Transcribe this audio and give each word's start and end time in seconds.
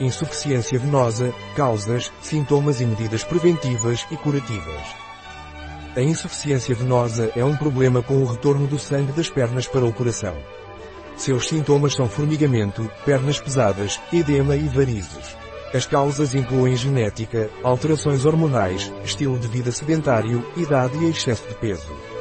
Insuficiência 0.00 0.78
venosa, 0.78 1.32
causas, 1.54 2.12
sintomas 2.20 2.80
e 2.80 2.84
medidas 2.84 3.22
preventivas 3.22 4.04
e 4.10 4.16
curativas. 4.16 4.82
A 5.96 6.00
insuficiência 6.00 6.74
venosa 6.74 7.30
é 7.36 7.44
um 7.44 7.56
problema 7.56 8.02
com 8.02 8.16
o 8.16 8.26
retorno 8.26 8.66
do 8.66 8.78
sangue 8.78 9.12
das 9.12 9.30
pernas 9.30 9.68
para 9.68 9.84
o 9.84 9.92
coração. 9.92 10.36
Seus 11.16 11.48
sintomas 11.48 11.94
são 11.94 12.08
formigamento, 12.08 12.90
pernas 13.04 13.40
pesadas, 13.40 14.00
edema 14.12 14.56
e 14.56 14.66
varizes. 14.68 15.36
As 15.72 15.86
causas 15.86 16.34
incluem 16.34 16.74
genética, 16.74 17.48
alterações 17.62 18.24
hormonais, 18.24 18.92
estilo 19.04 19.38
de 19.38 19.46
vida 19.46 19.70
sedentário, 19.70 20.44
idade 20.56 20.98
e 20.98 21.10
excesso 21.10 21.46
de 21.46 21.54
peso. 21.54 22.13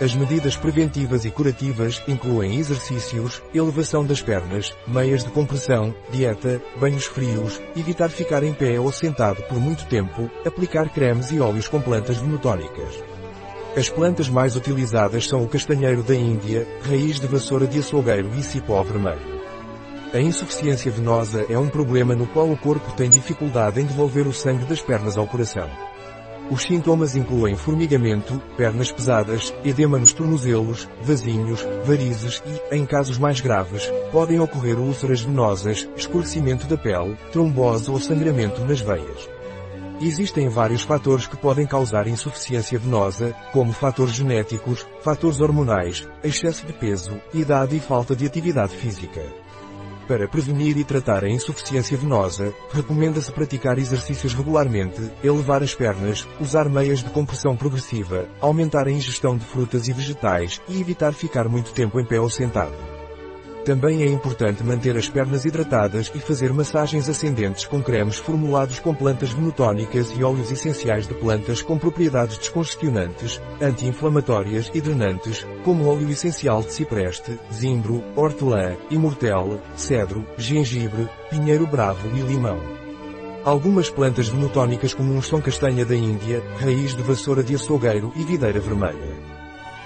As 0.00 0.14
medidas 0.14 0.56
preventivas 0.56 1.26
e 1.26 1.30
curativas 1.30 2.02
incluem 2.08 2.56
exercícios, 2.56 3.42
elevação 3.52 4.02
das 4.02 4.22
pernas, 4.22 4.74
meias 4.86 5.22
de 5.22 5.28
compressão, 5.30 5.94
dieta, 6.10 6.58
banhos 6.80 7.04
frios, 7.04 7.60
evitar 7.76 8.08
ficar 8.08 8.42
em 8.42 8.54
pé 8.54 8.80
ou 8.80 8.90
sentado 8.90 9.42
por 9.42 9.60
muito 9.60 9.84
tempo, 9.88 10.30
aplicar 10.46 10.88
cremes 10.88 11.30
e 11.32 11.38
óleos 11.38 11.68
com 11.68 11.82
plantas 11.82 12.16
venotónicas. 12.16 13.04
As 13.76 13.90
plantas 13.90 14.30
mais 14.30 14.56
utilizadas 14.56 15.28
são 15.28 15.44
o 15.44 15.48
castanheiro 15.48 16.02
da 16.02 16.14
Índia, 16.14 16.66
raiz 16.82 17.20
de 17.20 17.26
vassoura 17.26 17.66
de 17.66 17.80
açougueiro 17.80 18.30
e 18.38 18.42
cipó 18.42 18.82
vermelho. 18.82 19.38
A 20.14 20.18
insuficiência 20.18 20.90
venosa 20.90 21.44
é 21.50 21.58
um 21.58 21.68
problema 21.68 22.14
no 22.14 22.26
qual 22.26 22.50
o 22.50 22.56
corpo 22.56 22.90
tem 22.96 23.10
dificuldade 23.10 23.78
em 23.78 23.84
devolver 23.84 24.26
o 24.26 24.32
sangue 24.32 24.64
das 24.64 24.80
pernas 24.80 25.18
ao 25.18 25.26
coração. 25.26 25.68
Os 26.50 26.62
sintomas 26.62 27.14
incluem 27.14 27.54
formigamento, 27.54 28.42
pernas 28.56 28.90
pesadas, 28.90 29.54
edema 29.64 29.98
nos 29.98 30.12
tornozelos, 30.12 30.88
vasinhos, 31.00 31.64
varizes 31.84 32.42
e, 32.44 32.74
em 32.74 32.84
casos 32.84 33.18
mais 33.18 33.40
graves, 33.40 33.88
podem 34.10 34.40
ocorrer 34.40 34.76
úlceras 34.76 35.20
venosas, 35.20 35.88
escurecimento 35.96 36.66
da 36.66 36.76
pele, 36.76 37.16
trombose 37.30 37.88
ou 37.88 38.00
sangramento 38.00 38.64
nas 38.64 38.80
veias. 38.80 39.28
Existem 40.02 40.48
vários 40.48 40.82
fatores 40.82 41.28
que 41.28 41.36
podem 41.36 41.66
causar 41.66 42.08
insuficiência 42.08 42.78
venosa, 42.80 43.32
como 43.52 43.72
fatores 43.72 44.14
genéticos, 44.14 44.84
fatores 45.02 45.40
hormonais, 45.40 46.08
excesso 46.24 46.66
de 46.66 46.72
peso, 46.72 47.20
idade 47.32 47.76
e 47.76 47.80
falta 47.80 48.16
de 48.16 48.26
atividade 48.26 48.74
física. 48.74 49.22
Para 50.10 50.26
prevenir 50.26 50.76
e 50.76 50.82
tratar 50.82 51.22
a 51.22 51.30
insuficiência 51.30 51.96
venosa, 51.96 52.52
recomenda-se 52.72 53.30
praticar 53.30 53.78
exercícios 53.78 54.34
regularmente, 54.34 55.00
elevar 55.22 55.62
as 55.62 55.72
pernas, 55.72 56.26
usar 56.40 56.68
meias 56.68 56.98
de 56.98 57.10
compressão 57.10 57.56
progressiva, 57.56 58.26
aumentar 58.40 58.88
a 58.88 58.90
ingestão 58.90 59.36
de 59.36 59.44
frutas 59.44 59.86
e 59.86 59.92
vegetais 59.92 60.60
e 60.68 60.80
evitar 60.80 61.12
ficar 61.12 61.48
muito 61.48 61.72
tempo 61.72 62.00
em 62.00 62.04
pé 62.04 62.18
ou 62.18 62.28
sentado. 62.28 62.99
Também 63.64 64.02
é 64.02 64.06
importante 64.06 64.64
manter 64.64 64.96
as 64.96 65.08
pernas 65.08 65.44
hidratadas 65.44 66.10
e 66.14 66.18
fazer 66.18 66.52
massagens 66.52 67.08
ascendentes 67.08 67.66
com 67.66 67.82
cremes 67.82 68.16
formulados 68.16 68.78
com 68.78 68.94
plantas 68.94 69.30
venotónicas 69.32 70.10
e 70.16 70.24
óleos 70.24 70.50
essenciais 70.50 71.06
de 71.06 71.12
plantas 71.14 71.60
com 71.60 71.78
propriedades 71.78 72.38
descongestionantes, 72.38 73.40
anti-inflamatórias 73.60 74.70
e 74.72 74.80
drenantes, 74.80 75.46
como 75.62 75.86
óleo 75.88 76.10
essencial 76.10 76.62
de 76.62 76.72
cipreste, 76.72 77.38
zimbro, 77.52 78.02
hortelã, 78.16 78.76
imortelle, 78.90 79.60
cedro, 79.76 80.26
gengibre, 80.38 81.08
pinheiro 81.28 81.66
bravo 81.66 82.08
e 82.16 82.20
limão. 82.20 82.58
Algumas 83.44 83.88
plantas 83.88 84.28
venotónicas 84.28 84.94
comuns 84.94 85.26
são 85.26 85.40
castanha 85.40 85.84
da 85.84 85.94
Índia, 85.94 86.42
raiz 86.58 86.94
de 86.94 87.02
vassoura 87.02 87.42
de 87.42 87.54
açougueiro 87.54 88.12
e 88.16 88.22
videira 88.22 88.60
vermelha. 88.60 89.09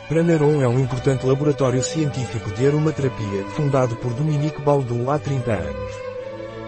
Praneron 0.08 0.60
é 0.60 0.69
um 0.69 0.78
importante 0.78 1.24
laboratório 1.24 1.83
científico 1.83 2.50
de 2.52 2.66
aromaterapia 2.66 3.44
fundado 3.56 3.97
por 3.97 4.12
Dominique 4.12 4.61
Baudu 4.61 5.11
há 5.11 5.19
30 5.19 5.50
anos. 5.50 5.92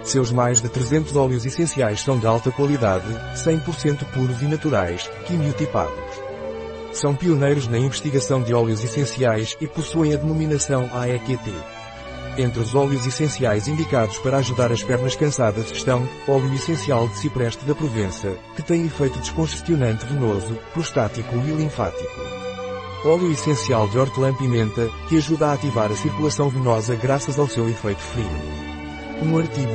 Seus 0.03 0.33
mais 0.33 0.63
de 0.63 0.71
300 0.71 1.15
óleos 1.17 1.45
essenciais 1.45 2.01
são 2.01 2.19
de 2.19 2.27
alta 2.27 2.51
qualidade, 2.51 3.07
100% 3.35 4.07
puros 4.15 4.41
e 4.41 4.47
naturais, 4.47 5.11
quimiotipados. 5.27 5.93
São 6.93 7.15
pioneiros 7.15 7.69
na 7.69 7.77
investigação 7.77 8.43
de 8.43 8.55
óleos 8.55 8.83
essenciais 8.83 9.55
e 9.61 9.67
possuem 9.67 10.15
a 10.15 10.17
denominação 10.17 10.89
AEQT. 10.95 11.53
Entre 12.39 12.61
os 12.61 12.75
óleos 12.75 13.07
essenciais 13.07 13.69
indicados 13.69 14.19
para 14.19 14.39
ajudar 14.39 14.73
as 14.73 14.83
pernas 14.83 15.15
cansadas 15.15 15.71
estão, 15.71 16.09
óleo 16.27 16.55
essencial 16.55 17.07
de 17.09 17.19
cipreste 17.19 17.67
da 17.67 17.75
Provença, 17.75 18.35
que 18.55 18.63
tem 18.63 18.87
efeito 18.87 19.19
descongestionante 19.19 20.07
venoso, 20.07 20.59
prostático 20.73 21.37
e 21.37 21.51
linfático. 21.51 22.47
Óleo 23.05 23.31
essencial 23.31 23.87
de 23.89 23.99
hortelã-pimenta, 23.99 24.89
que 25.09 25.19
ajuda 25.19 25.49
a 25.49 25.53
ativar 25.53 25.93
a 25.93 25.97
circulação 25.97 26.49
venosa 26.49 26.97
graças 26.97 27.39
ao 27.39 27.47
seu 27.47 27.69
efeito 27.69 28.01
frio. 28.01 28.27
Um 29.23 29.39
artigo 29.39 29.73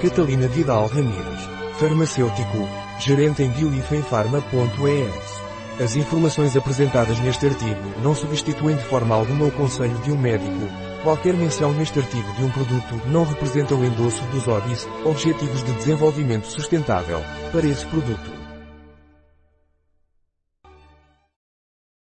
Catalina 0.00 0.46
Vidal 0.46 0.86
Ramírez, 0.86 1.48
farmacêutico, 1.78 2.68
gerente 3.00 3.42
em 3.42 3.50
bioifenfarma.es. 3.50 5.82
As 5.82 5.96
informações 5.96 6.56
apresentadas 6.56 7.18
neste 7.20 7.46
artigo 7.46 8.00
não 8.02 8.14
substituem 8.14 8.76
de 8.76 8.84
forma 8.84 9.14
alguma 9.14 9.46
o 9.46 9.52
conselho 9.52 9.96
de 9.98 10.12
um 10.12 10.18
médico. 10.18 10.68
Qualquer 11.02 11.34
menção 11.34 11.72
neste 11.72 11.98
artigo 11.98 12.32
de 12.34 12.44
um 12.44 12.50
produto 12.50 13.00
não 13.06 13.24
representa 13.24 13.74
o 13.74 13.84
endosso 13.84 14.22
dos 14.26 14.46
ODIs, 14.46 14.86
Objetivos 15.04 15.64
de 15.64 15.72
Desenvolvimento 15.72 16.46
Sustentável, 16.46 17.22
para 17.50 17.66
esse 17.66 17.86
produto. 17.86 18.47